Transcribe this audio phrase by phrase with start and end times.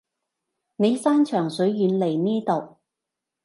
[0.77, 2.79] 你山長水遠嚟呢度